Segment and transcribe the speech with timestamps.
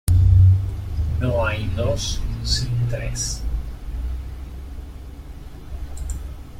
[1.19, 3.43] No hay dos sin tres.